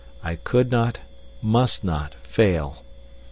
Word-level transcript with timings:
I 0.23 0.33
could 0.35 0.71
not 0.71 1.01
must 1.43 1.83
not 1.83 2.15
fail. 2.23 2.81